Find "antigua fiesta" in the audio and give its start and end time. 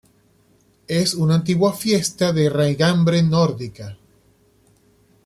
1.35-2.33